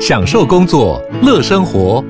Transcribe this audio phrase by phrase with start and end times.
[0.00, 2.04] 享受工作，乐生活。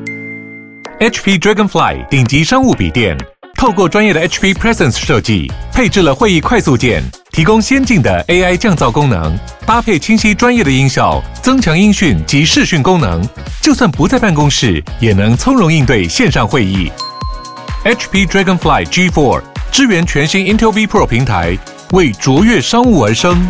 [1.01, 3.17] HP Dragonfly 顶级商务笔电，
[3.57, 7.03] 透过专业的 HP Presence 设计，配置了会议快速键，
[7.33, 9.35] 提供先进的 AI 降噪功能，
[9.65, 13.27] 搭配清晰专业的音效，增强音讯及视讯功能，
[13.63, 16.93] 就算不在办公室，也能从容应对线上会议。
[17.85, 19.43] HP Dragonfly G4
[19.73, 21.57] 支援全新 Intel V Pro 平台，
[21.93, 23.41] 为卓越商务而生。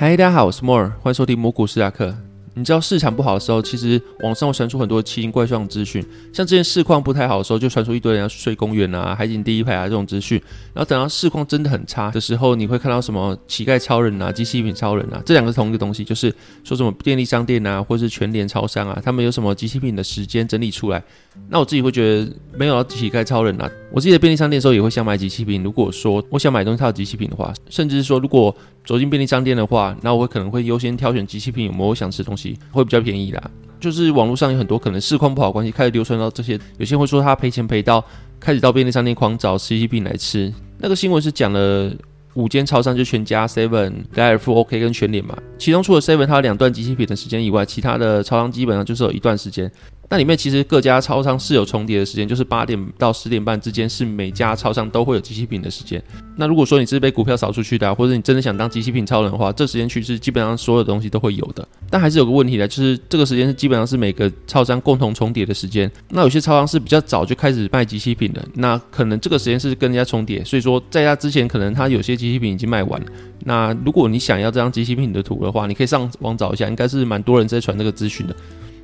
[0.00, 2.16] 嗨，大家好，我是莫尔，欢迎收听蘑菇斯达克。
[2.58, 10.42] 你知道市场不好的时候，其实网上会传出很多奇形怪状的资讯，像之前市况不太好的时候，就传出一堆人要睡公园啊、海景第一排啊这种资讯。
[10.74, 16.34] 然后等到市况真的很差的时候，你会看到什么乞丐超人啊、机器品超人啊，这两个是同一个东西，就是
[16.64, 21.02] 说什么便利商店啊，或是全联超商啊，他们有什么机器品的时间整理出来。
[21.48, 23.70] 那我自己会觉得没有乞丐超人啊。
[23.92, 25.62] 我记得便利商店的时候也会想买机器品。
[25.62, 33.50] 如果说我想买东西它有机器品的话，甚至是说如果走进便利商店的话，那我可能会优先挑选机器品有没有想吃的东西，会比较便宜啦。
[33.80, 38.04] 就是网络上有很多可能市况不好关系，开始流传到这些，有些人会说他赔钱赔到
[38.40, 40.52] 开始到便利商店狂找机器品来吃。
[40.78, 41.92] 那个新闻是讲了
[42.34, 49.70] 五间超商，就全家、Seven、莱尔富、OK 跟全联嘛，其中除了 Seven 它有两段机器品的时间以外，其他的超商基本上就是有一段时间。
[50.10, 56.02] 那里面其实各家超商是有重叠的时间，就是八点到十点半之间是每家超商都会有机器品的时间。
[56.36, 61.66] 那如果说你是被股票扫出去的，或者你真的想当机器品超人的话，这时间区是基本上所有东西都会有的。
[61.90, 65.90] 但还是有个问题的，就是这个时间是基本上是每个超商共同重叠的时间。
[66.08, 73.02] 那有些超商是比较早就开始卖机器品的，那可能这个时间是跟人家重叠，所以说在他之前可能他有些机器品已经卖完。
[73.40, 78.34] 那如果你想要这张机器品的图的话，你可以上网找一下，应该是蛮多人在传这个资讯的。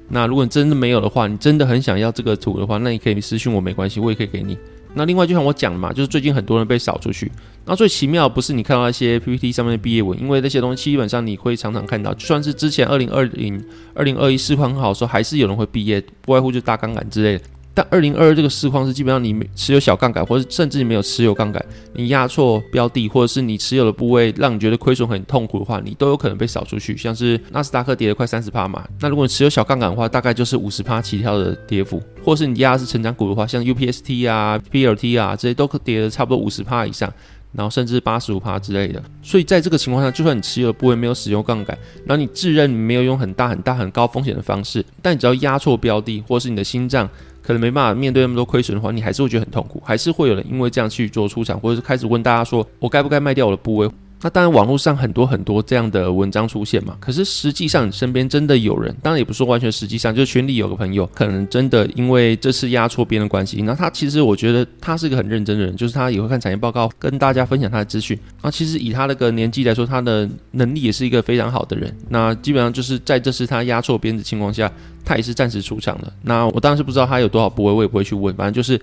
[0.09, 4.57] 那如果你真的没有的话，你真的很想要这个图的话，那你可以私信我没关系，我也可以给你。
[4.97, 7.31] 那另外就像我讲的嘛，就是最近很多人被扫出去。
[7.65, 13.61] 那最奇妙不是你看到那些 PPT 上面的毕业文，因为那些东西基本上你会常常看到，就算是之前二零二零、
[13.95, 17.45] 二零二一市况很好的时候，还是有人会毕业，不外乎就大杠杆之类的。
[17.75, 26.97] 但二零二二这个市况是基本上你持有小杠杆，或者甚至你没有持有杠杆，你压错标的，或者是你持有的部位让你觉得亏损很痛苦的话，你都有可能被扫出去。
[26.97, 37.13] 像是纳斯达克跌了快三十趴嘛，那如果你持有小杠杆的话，大概就是五十趴起跳的跌幅，或是你压的是成长股的话，像 UPST 啊、PLT 啊这些都跌了差不多五十趴以上，
[37.55, 39.03] 然后甚至八十五趴之类的。
[39.23, 47.09] 所以在这个情况下，就算你持有的部位没有使用杠杆，然后你自认没有用很大很大很高风险的方式，但你只要压错标的，或是你的心脏。
[47.47, 53.91] 可能没办法面对那么多亏损的话，你还是会觉得很痛苦，还是会有人因为这样去做出场，或者是开始问大家说，我该不该卖掉我的部位？
[54.23, 56.97] 那当然，网络上很多很多这样的文章出现嘛。
[56.99, 68.19] 可是实际上，你身边真的有人，当然也不是说完全实际上，就是群里有个朋友，可能真的因为这次压错边的关系，那他其实我觉得他是个很认真的人，就是他也会看产业报告，跟大家分享他的资讯。
[68.41, 71.95] 那其实以他那个年纪来说，他的能力也是一个非常好的人。
[72.09, 74.73] 那基本上就是在这次他压错边的情况下，
[75.05, 76.11] 他也是暂时出场了。
[76.23, 78.81] 那我当然是不知道他有多少部位，我也不会去问，反正就是。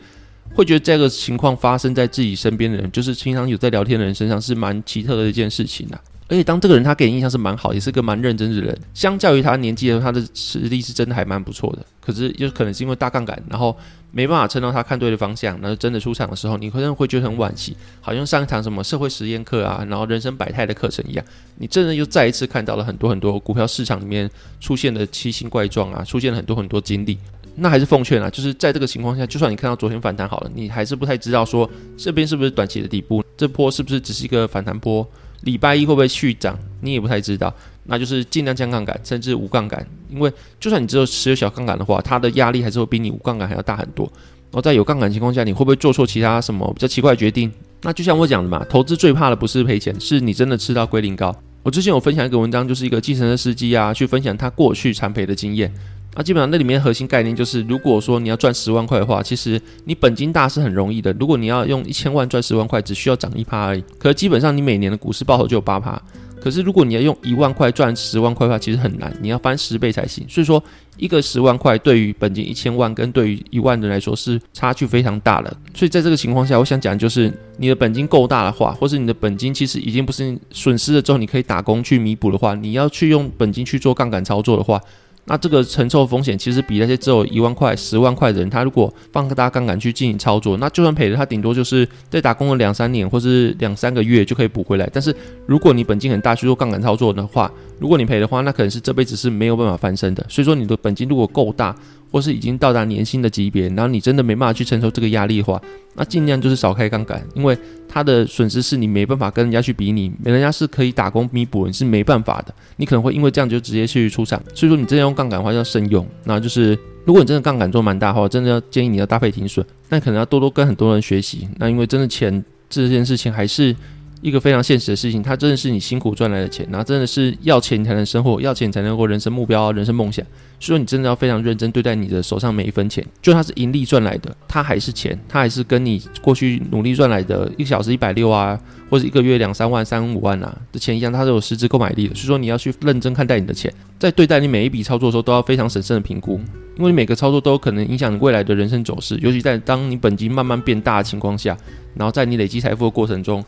[0.54, 6.00] 会觉得这个情况发生在自己身边的人，就是经常有在聊天的人身上，是蛮奇特的一件事情啊。
[6.28, 11.86] 而且当这个人他给你印象是蛮好，也是个蛮认真的人，相较于他年纪的他的实力是真的还蛮不错的。
[12.00, 13.76] 可是就可能是因为大杠杆，然后
[14.12, 21.26] 没办法撑到他看对的方向，然后真的出场的时候，你可能会觉得很惋惜，好像上一堂什么社会实验课啊，然后人生百态的课程一样，
[21.58, 24.30] 你真的又再一次看到了很多很多股票市场里面
[24.62, 27.18] 出现的奇形怪状啊，出现了很多很多经历。
[27.56, 35.06] 那还是奉劝啊，就是在这个情况下，就算你看到昨天反弹好了，你还是不太知道说这边是不是短期的底部，这波是不是只是一个反弹波，
[35.42, 37.54] 礼拜一会不会续涨，你也不太知道。
[37.84, 44.06] 那就是尽量降杠杆，甚至无杠杆，因为就算你只有持有小杠杆的话，它的压力还是会比你无杠杆还要大很多。
[44.52, 47.52] 然后在有杠杆情况下，你会不会做错其他什么比较奇怪的决定？
[47.82, 51.36] 那就像我讲的嘛，投资最怕的不是赔钱，是你真的吃到龟苓膏。
[51.64, 55.74] 我之前有分享一个文章，就是一个计程车司机啊，去分享他过去产赔的经验。
[56.16, 61.14] 那基本上那里面核心概念就是，如果说你要赚十万块的话，其实你本金大是很容易的。
[61.14, 63.84] 如果你要用一千万赚十万块，只需要涨一趴而已。
[63.98, 66.02] 可是基本上你每年的股市报酬就有八趴。
[66.44, 70.26] 可是如果你要用一万块赚十万块的话，其实很难，你要翻十倍才行。
[70.28, 70.62] 所以说，
[70.98, 75.56] 一个十万块对于本金一千万跟对于一万的来说是差距非常大的。
[75.74, 84.82] 所以在这个情况下，我想讲就是，你的本金够大的话，或是你的本金其实已经不是损失了之后你可以打工去弥补的话，你要去用本金去做杠杆操作的话。
[85.26, 94.90] 那这个承受风险其实比那些只有一万块、十万块的人，他如果放大杠杆去进行操作，那就算赔了，他顶多就是在打工了两三年或是两三个月就可以补回来。
[94.92, 95.16] 但是
[95.46, 100.26] 如果你本金很大去做杠杆操作的话，如果你赔的话，那可能是这辈子是没有办法翻身的。
[100.28, 101.76] 所以说你的本金如果够大，
[102.12, 105.62] 或是已经到达年薪的级别，然后你真的没办法去承受这个压力的话，
[105.96, 107.58] 那尽量就是少开杠杆，因为
[107.88, 114.42] 它的损失是你没办法跟人家去比拟，人家是可以打工弥补，你是没办法的，你可能会因为这样就直接去出场。
[114.54, 121.48] 所以说你真的杠杆的话要慎用，那就是如果你真的杠杆做蛮大的话，真的要建议你要搭配停损，但可能要多多跟很多人学习。
[121.58, 123.76] 那因为真的钱这件事情还是。
[124.22, 130.24] 一个非常现实的事情，它真的是你辛苦赚来的钱，然后真的是要钱才能生活，要钱才能够人生目标、人生梦想。
[130.62, 142.14] 所以说，你真的要非常认真对待你的手上每一分钱，就它是盈利赚来的，它还是钱，它还是跟你过去努力赚来的一个小时一百六啊，或者一个月两三万、三五万啊的钱一样，它是有实质购买力的。
[142.14, 146.40] 所以说，你要去认真看待你的钱，在对待你每一笔操作的时候，都要非常审慎的评估，
[146.78, 151.58] 因为你每个操作都有可能影响你未来的人生走势，尤其在当你本金慢慢变大的情况下，
[151.96, 153.44] 然后在你累积财富的过程中。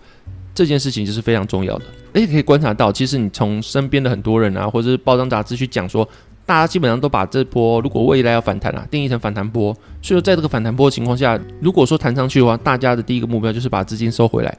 [0.56, 6.08] 这件事情就是非常重要的，而且可以观察到，其实你从身边的很多人啊，或者是报章杂志去讲说，
[6.46, 9.74] 大家基本上都把这波如果未来要反弹啊，定义成反弹波。
[10.02, 14.58] 所以说，在这个反弹波的情况下，如果说弹上去的话，大家的第一个目标就是把资金收回来。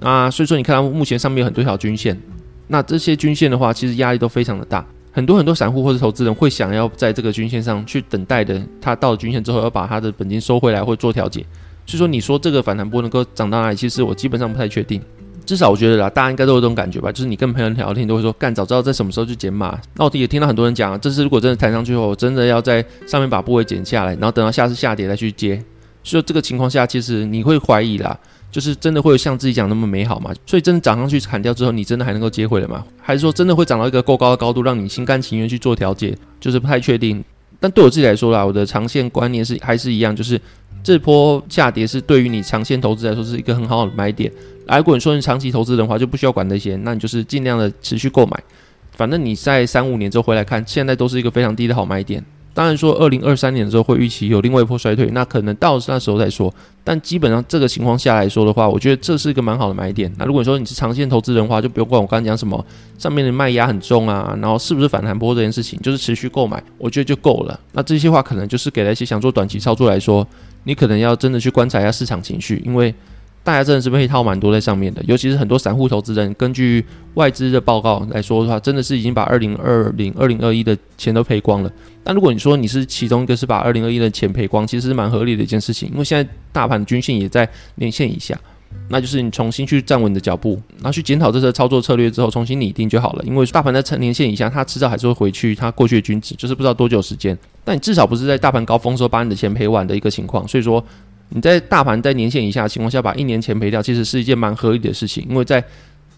[0.00, 2.18] 那所以说，你看到目前上面有很多条均线，
[2.68, 4.84] 那这些均线的话，其实压力都非常的大。
[5.12, 11.40] 很多很多散户或者投资人会想要在这个均线上去等待的，他到了均线之后要把他的本金收回来或做调节。
[11.86, 15.00] 所以说，你说这个反弹波能够涨到哪里，其实我基本上不太确定。
[15.46, 19.80] 至少我觉得啦，大家应该都有这种感觉吧，就是你跟朋友聊天都会说，干早知道在什么时候去减码。
[19.94, 25.62] 那我也听到很多人讲，这次如果真的弹上去后，真的要在上面把部位减下来，然后等到下次下跌再去接。
[26.02, 28.18] 所以这个情况下，其实你会怀疑啦，
[28.50, 30.32] 就是真的会有像自己讲那么美好吗？
[30.44, 32.84] 所以真的涨上去砍掉之后，你真的还能够接回来吗？
[33.00, 36.16] 还是说真的会涨到一个够高的高度，让你心甘情愿去做调节？
[36.40, 37.24] 就是不太确定。
[37.58, 40.40] 但对我自己来说啦，我的长线观念是还是一样，就是
[40.82, 44.30] 这波下跌是对于你长线投资来说是一个很好的买点。
[44.66, 48.42] 如果你说你长期投资的话，就不需要管那些，那你就是尽量的持续购买。
[48.92, 52.24] 反正你在三五年之后回来看，现在都是一个非常低的好买点。
[52.54, 56.50] 当然说二零二三年的时候会预期有另外一波衰退，那可能到那时候再说。
[56.82, 60.10] 但基本上这个情况下来说的话，我觉得这是一个蛮好的买点。
[60.16, 62.64] 那如果说你是长线投资人的话，就不用管我刚刚讲什么
[62.96, 67.60] 上面的卖压很重啊，然后是不是反弹波这件事情，就是持续购买，我觉得就够了。
[67.72, 70.26] 那这些话可能就是给了一些想做短期操作来说，
[70.64, 72.94] 你可能要真的去观察一下市场情绪，因为。
[73.46, 76.84] 大家真的是被套蛮多在上面的，尤其是很多散户投资人，根据
[77.14, 81.70] 外资的报告来说的话，真的是已经把二零二零、二零二一的钱都赔光了。
[82.02, 88.36] 但如果你说你是其中一个是把二零二一的钱赔光，其实是蛮合理的一件事情，因为现在大盘均线也在年线以下，
[88.88, 93.22] 那就是你重新去站稳你的脚步，然后去检讨这次的操作策略之后，重新拟定就好了。
[93.24, 97.38] 因为大盘在成年线以下，它迟早还是会回去它过去的均值，就是不知道多久时间。
[97.64, 100.84] 但你至少不是在大盘高峰时候把你的钱赔完的一个情况，所以说。
[101.28, 105.62] 你在大盘在年线以下的情况下，把一年前赔掉，其实是一件蛮合理的事情，因为在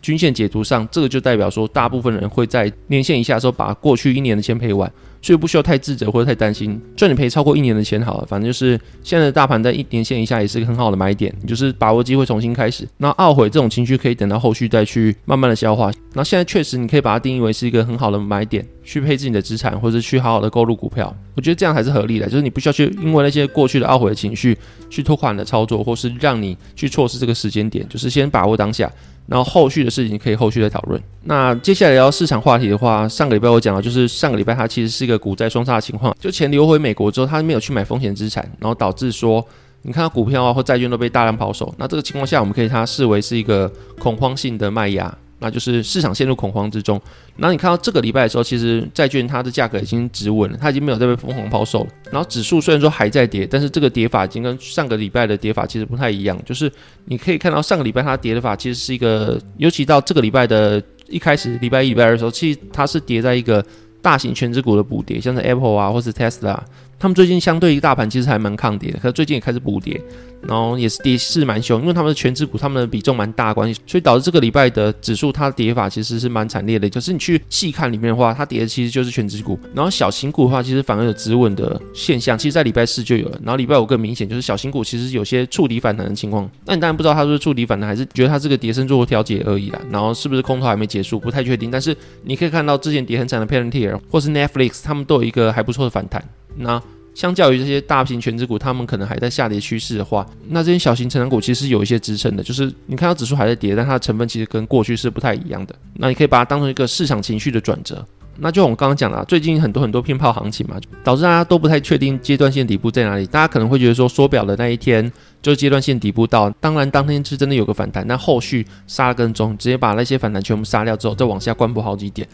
[0.03, 4.91] 均线解读上，这个就代表说，大部分人会在年线以下的时候把过去一年的钱赔完。
[5.21, 12.89] 所以不需要太自责或者太担心，赚你赔超过一年的钱好了，反正就是现在的大盘在一年线以下也是个很好的买点，就是把握机会重新开始。
[12.97, 15.91] 那懊悔这种情绪可以等到后续再去慢慢的消化。
[16.15, 21.15] 那现在确实你可以把它定义为是一个很好的买点，去配置你的资产或者去好好的购入股票。
[21.35, 24.57] 我觉得这样还是合理的，就是你不需要去因为那些过去的懊悔的情绪
[24.89, 28.91] 去拖垮你的操作，或是让你去错失这个时间点，就是先把握当下。
[29.29, 31.01] 然后后续的事情可以后续再讨论。
[31.25, 39.47] 那接下来聊市场话题的话，上个礼拜我讲了，就是上个礼拜它其实是一个股债双杀的情况，就钱流回美国之后，它没有去买风险资产，然后导致说
[39.83, 41.73] 你看到股票啊或债券都被大量抛售。
[41.77, 45.15] 那这个情况下，我们可以它视为是一个恐慌性的卖压。
[45.39, 47.01] 那就是市场陷入恐慌之中。
[47.37, 51.91] 然后你看到这个礼拜的时候，其实债券它的价格已经止稳了，它已经没有再被疯狂抛售了。
[52.11, 56.39] 然后指数虽然说还在跌，但是这个跌法已经跟上个礼拜的跌法其实不太一样。
[56.45, 56.71] 就是
[57.05, 63.65] 你可以看到上个礼拜它跌的法其实是一个，尤其到这个礼拜的一开始礼拜一、礼拜二的时候，其实它是跌在一个
[64.03, 66.59] 大型全值股的补跌，像是 Apple 啊，或是 Tesla。
[66.99, 70.01] 他们最近相对于大盘其实还蛮抗跌的，可是最近也开始补跌，
[70.43, 76.91] 然后也是跌势蛮凶，因为他们的全指股，他们的比重蛮大的关系，所以导致这个礼拜的指数它的跌法其实是蛮惨烈的。
[76.91, 82.37] 就是你去细看里面的话，它跌的其实就是全指股，然后小型股的话，其实反而有止稳的现象。
[82.37, 86.51] 其实，在礼拜四就有了，然后礼拜五更明显，就是小型股其实有些触底反弹的情况。
[86.65, 89.79] 那你当然不知道它是触底反弹，还是觉得它这个跌升做调节而已啦。
[89.91, 91.71] 然后是不是空头还没结束，不太确定。
[91.71, 96.23] 但是你可以看到之前跌很惨的 Palantir 或是 Netflix，他们都有一个还不错的反弹。
[96.59, 96.81] 那
[97.15, 102.43] 相较于这些大型全值股，他们可能还在下跌趋势的话，那这些小型成长股其实有一些支撑的。
[102.43, 105.75] 就是你看到指数还在跌，但它的成分其实跟过去是不太一样的。
[105.95, 108.05] 那你可以把它当成一个市场情绪的转折。
[108.41, 113.27] 那就我们刚刚讲了，最近很多很多偏炮行情嘛，导致大家都不太确定阶段性底部在哪里。
[113.27, 115.11] 大家可能会觉得说，缩表的那一天
[115.43, 122.29] 就是阶段性底部到，当然当天是真的有个反弹，那后续杀了跟踪，直接把那些反弹全部杀掉之后，再往下关补好几点。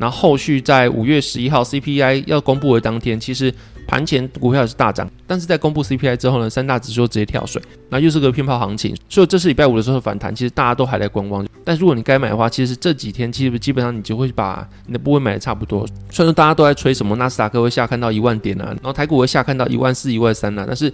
[0.00, 3.52] 然后后续在五月十一号 CPI 要公布的当天，其实
[3.86, 11.46] 盘前股票也是大涨，但是在公布 CPI 之后呢，三大指数直接跳水，那又是个偏抛行情，所以这是礼拜五的时候反弹，其实大家都还在观望。
[11.62, 15.86] 但如果你该买的话，其实这几天其实基本上你就会把你的部位买的差不多。
[16.10, 20.90] 虽然说大家都在吹什么纳斯达克会下看到一万点啊，然后台股会下看到一万四、一万三啊，但是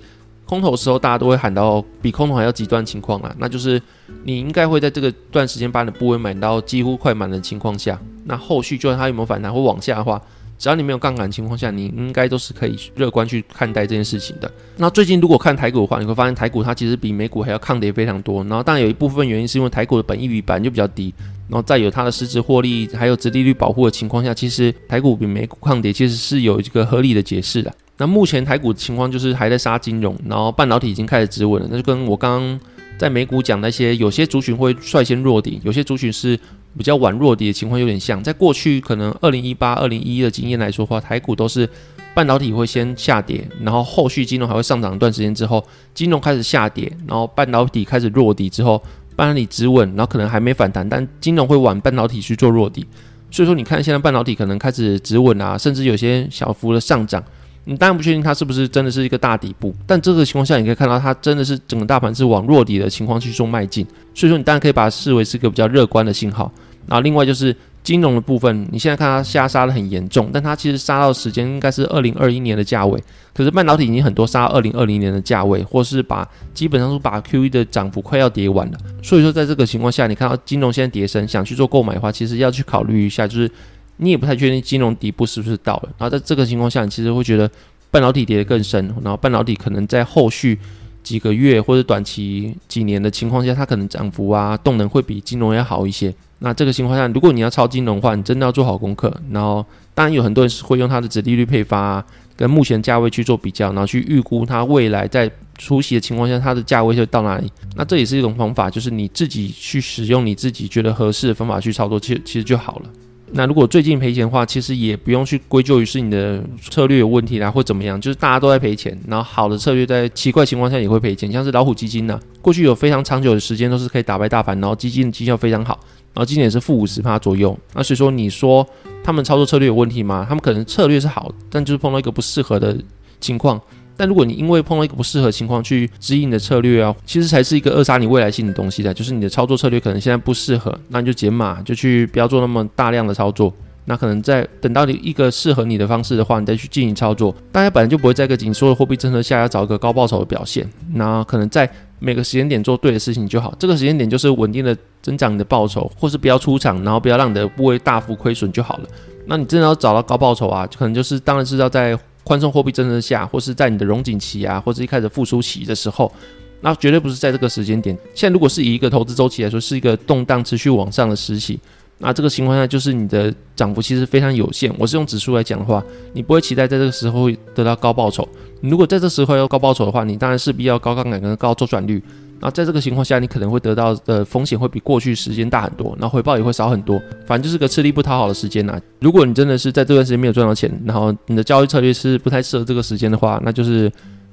[0.47, 3.83] 空头时候，大家都会喊到比空头还要极端情况啊，那就是
[4.25, 10.23] 你应该会在这个段时间把你的部位买到几乎快满的情况下，那后续就算它有没有反弹或往下的话，
[10.57, 14.51] 只要你没有杠杆情况下，你应该都是可以乐观去看待这件事情的。
[14.77, 18.45] 那最近如果看台股的话，你会发现台股它其实比美股还要抗跌非常多。
[18.45, 21.13] 然后当然有一部分原因是因为台股的本益比本来就比较低，
[21.49, 27.75] 然后再有它的实质获利还有殖利率保护的情况下，其实台股比美股抗跌其实是有一个合理的解释的。
[27.99, 31.69] 那目前台股情况就是还在杀金融，然后半导体已经开始止稳了。
[31.71, 32.61] 那就跟我刚刚
[32.99, 36.39] 在美股讲那些，有些族群会率先弱底，有些族群是
[36.77, 38.23] 比较晚弱底的情况有点像。
[38.23, 41.67] 在过去可能二零一八、二零一一的经验来说话，台股都是
[42.15, 48.83] 半导体会先下跌，然后后续金融还会上涨一段时间之后，金融开始下跌，然后半导体开始弱底之后，
[49.15, 52.87] 半导体止稳，然后可能还没反弹，但金融会晚半导体去做弱底。
[53.31, 57.25] 所以说，你看现在半导体可能开始止稳啊，甚至有些小幅的上涨。
[57.69, 66.51] 你当然不确定它是不是真的是一个大底部，但这个情况下，你可以看到它真的是整个大盘是往弱底的情况去做迈进，所以说你当然可以把它视为是一个比较乐观的信号。
[66.87, 73.03] 然后另外就是金融的部分，你现在看它下杀的很严重，但它其实杀到时间应该是二零二一年的价位，
[73.35, 78.79] 可是半导体已经很多杀二零二零年的价位，或是把基本上是把 Q E 的涨幅快要跌完了。
[79.03, 83.51] 所以说在这个情况下，你看到金融现在跌升，想去做购买的话，其实要去考虑一下，就是。
[83.97, 87.51] 你也不太确定金融底部是不是到了，然后在这个情况下，你其实会觉得
[87.91, 90.59] 半导体跌得更深，然后半导体可能在后续
[91.03, 96.15] 几个月或者短期几年的情况下，它可能涨幅啊动能会比金融要好一些。
[96.41, 99.11] 那这个情况下，如果你要抄金融的话，你真的要做好功课。
[99.31, 102.05] 然后当然有很多人是会用它的折利率配发
[102.37, 107.51] 跟目前价位去做比较，然后去预估它未来在出席的情况下它的价位会到哪里。
[107.75, 112.91] 那这也是一种方法，就是你自己去使用你自己觉得合适的方法去操作，其实其实就好了。
[113.33, 125.79] 那如果最近赔钱的话，其实也不用去归咎于是你的策略有问题啦，或怎么样，就是大家都在赔钱，然后好的策略在奇怪情况下也会赔钱，像是老虎基金呢，过去有非常长久的时间都是可以打败大盘，然后基金的绩效非常好，
[126.15, 127.59] 然后今年是负五十趴左右。
[127.75, 128.65] 那所以说，你说
[129.03, 130.25] 他们操作策略有问题吗？
[130.29, 132.79] 他们可能策略是好，但就是碰到一个不适合的
[133.21, 133.61] 情况。
[133.97, 138.93] 但如果你因为碰到一个不适合情况去指引你的策略啊，其实才是一个扼杀你未来性的东西的。
[138.93, 143.53] 就是你的操作策略可能现在不适合，那你就减码，就去不要做那么大量的操作。
[143.89, 147.35] 那可能在等到你一个适合你的方式的话，你再去进行操作。
[147.53, 150.69] 大家本来就不会在一个紧缩的货币政策下要找一个高报酬的表现。
[150.95, 153.55] 那可能在每个时间点做对的事情就好。
[153.59, 158.89] 这个时间点就是稳定的增长你的报酬，或是不要出场，然后不要让你的部位大幅亏损就好了。
[159.27, 161.97] 那你真的要找到高报酬啊，可能就是当然是要在。
[162.27, 166.13] 宽松货币政策下，或是在你的融景期啊，或者一开始复苏期的时候，
[166.61, 167.97] 那绝对不是在这个时间点。
[168.17, 171.61] 现在如果是以一个投资周期来说，是一个动荡持续往上的时期，
[171.99, 174.71] 那这个情况下就是你的涨幅其实非常有限。
[174.79, 178.29] 我是用指数来讲的话，你不会期待在这个时候会得到高报酬。
[178.61, 182.03] 如果在这时候要高报酬的话，你当然势必要高杠杆跟高周转率。
[182.39, 187.01] 那在这个情况下，你可能会得到的风险会比过去时间大很多，然后回报也会少很多。
[187.27, 188.79] 反正就是个吃力不讨好的时间呐。
[189.01, 193.91] 如果你真的是在这段时间没有赚到钱，然后你的交易策略是不太适合这个时间的话，那就是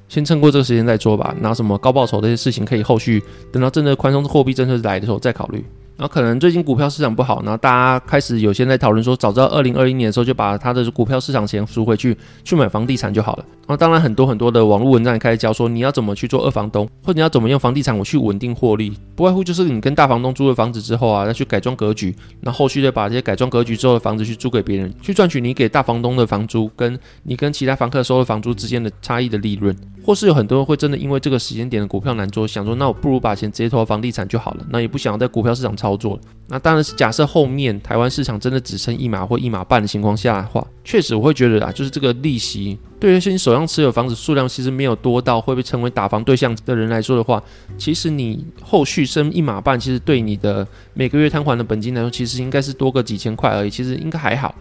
[0.09, 1.33] 先撑过这个时间再做吧。
[1.39, 5.63] 拿什么高报酬这些事情，可以后续等到真的宽松货币政策来的时候再考虑。
[5.95, 13.45] 然后可能最近股票市场不好，然后大家开始有些在讨论说，早知道二零二一年的时候就把他的股票市场钱赎回去，去买房地产就好了。
[13.59, 29.75] 然后当然很多很多的网络文章也开始教说，你要怎么去做二房东，或者你要怎么用房地产我去稳定获利，不外乎就是你跟大房东租了房子之后啊，再去改装格局，那后续再把这些改装格局之后的房子去租给别人，去赚取你给大房东的房租，跟你跟其他房客收的房租之间的差异的利润。
[30.05, 36.17] 或是有很多人会真的因为这个时间点的股票难做，想说那我不如把钱直接投到房地产就好了，那也不想要在股票市场操作。
[36.47, 47.41] 那当然是假设后面台湾市场真的只剩一码或一码半的情况下的话，确实我会觉得啊，就是这个利息对于一些手上持有房子数量其实没有多到会被称为打房对象的人来说的话，
[47.77, 54.55] 其实你后续升一码半，其实对你的每个月摊还的本金来说，其实应该是多个几千块而已，其实应该还好。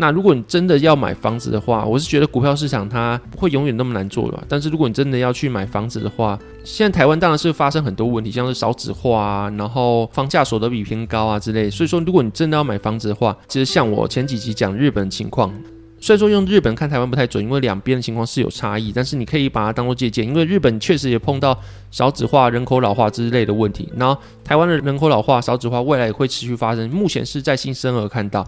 [0.00, 4.42] 那如果你真的要买房子的话，我是觉得股票市场它不会永远那么难做的。
[4.48, 11.68] 但是如果你真的要去买房子的话，现在台湾当然是发生很多问题，像是少子化啊，然后房价所得比偏高啊之类。
[11.68, 15.52] 所以说，如果你真的要买房子的话，其实像我前几集讲日本情况，
[16.00, 21.54] 虽然说用日本看台湾不太准，因为两边的情况是有差异，但是你可以把它当做借鉴，因为日本确实也碰到
[21.90, 23.86] 少子化、人口老化之类的问题。
[23.96, 28.46] 然后台湾的人口老化、少子化未来也会持续发生，目前是在新生儿看到。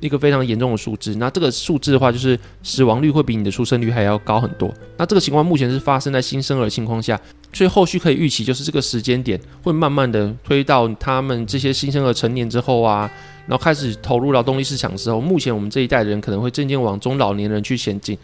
[0.00, 4.72] 一个非常严重的数字，那这个数字的话，就是死亡率会比你的出生率还要高很多。
[4.96, 7.20] 那这个情况目前是发生在新生儿情况下，
[7.52, 13.10] 所以后续可以预期，就是这个时间点会慢慢的推到他们这些新生儿成年之后啊，
[13.46, 18.16] 然后开始投入劳动力市场之后，目前我们这一代人可能会渐渐往中老年人去前进。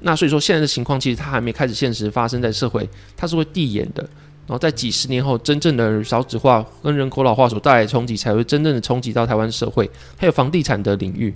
[0.00, 4.08] 那所以说现在的情况其实它还没开始现实发生在社会，它是会递延的。
[4.48, 11.34] 然后在几十年后，真正的少子化跟人口老化所带来的冲击，才会真正的冲击到台湾社会，还有房地产的领域。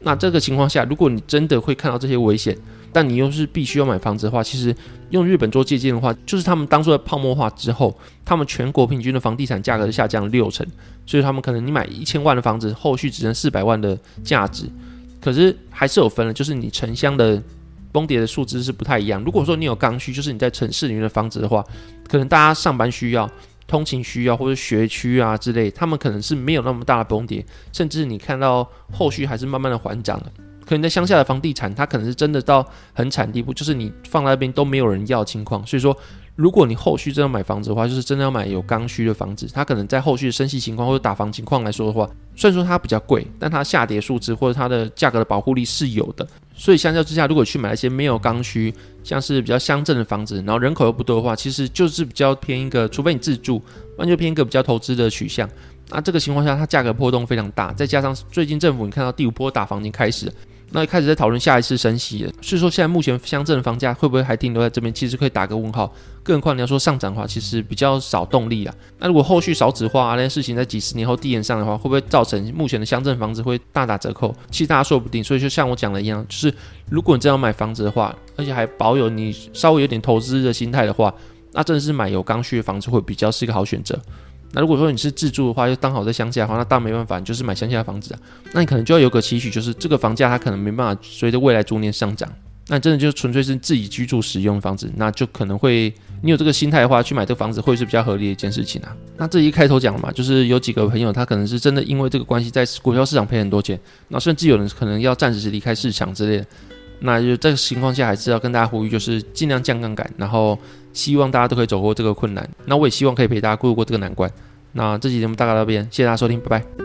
[0.00, 2.56] 那这个情况下，如果你真的会看到这些危险，
[2.90, 4.74] 但你又是必须要买房子的话，其实
[5.10, 7.94] 用日本做借鉴的话，就是他们当初的泡沫化之后，
[8.24, 10.66] 他们全国平均的房地产价格下降六成，
[11.04, 14.64] 所以他们可能你买一千万的房子，后续只剩四百万的价值。
[15.20, 17.42] 可是还是有分的，就是你城乡的。
[17.94, 19.22] 崩跌的数值是不太一样。
[19.22, 21.64] 如果说你有刚需，就是你在城市里面的房子的话，
[22.08, 23.30] 可能大家上班需要、
[23.68, 30.32] 通勤需要或者学区啊之类，他们可能是没有那么大的崩跌，甚至你看到后续还是慢慢的缓涨的。
[30.66, 35.96] 可能在乡下的房地产，它可能是真的到很惨地步，就是你放在那边都没有人要的情况，所以说。
[36.36, 46.26] 如果你后续真要买房子的话，就是真的要买有刚需的房子，它可能在后续的升息情况或者打房情况来说的话，虽然说它比较贵，但它下跌数值或者它的价格的保护力是有的。
[46.56, 53.60] 所以相较之下，如果去买一些没有刚需，像是比较乡镇的房子，然后人口又不多的话，其实就是比较偏一个，除非你自住，
[53.98, 55.48] 那就偏一个比较投资的取向。
[55.90, 60.32] 那这个情况下，它价格波动非常大，再加上最近政府你看到第五波打房已经开始。
[60.70, 64.92] 那开始在讨论下一次升息了，所以说现在目前乡镇的房价会不会还停留在这边？
[64.92, 65.92] 其实可以打个问号。
[66.22, 68.74] 更何况你要说上涨的话，其实比较少动力啊。
[68.98, 74.34] 那如果后续少子化那些事情在几十年后递延上的话，会不会造成目前的乡镇房子会大打折扣？
[74.50, 75.22] 其实大家说不定。
[75.22, 76.52] 所以就像我讲的一样，就是
[76.88, 81.14] 如果你真要买房子的话，而且还保有你稍微有点投资的心态的话，
[81.52, 83.96] 那真的是买有刚需的房子会比较是一个好选择。
[84.54, 88.20] 那如果说你是自住的话，又刚好在乡下的话，那当然没办法，你就是买乡下的房子啊。
[88.52, 92.30] 那你可能就要有个期许，就是这个房价它可能没办法随着未来逐年上涨。
[92.68, 95.92] 那真的就纯粹是自己居住使用房子，那就可能会
[96.22, 98.96] 你有这个心态的话，去买这个房子会是比较合理的一件事情啊。
[99.18, 106.46] 那这一开头讲了嘛，就是有几个朋友他可能是真的因为这个关系在股票市场赔很多钱，那甚至有人可能要暂时离开市场之类的。
[107.00, 110.58] 那就这个情况下，还是要跟大家呼吁，就是尽量降杠杆，然后
[110.94, 112.48] 希望大家都可以走过这个困难。
[112.64, 114.30] 那我也希望可以陪大家度过这个难关。
[114.72, 116.83] 那这期节目大概到这边，谢谢大家收听，拜拜。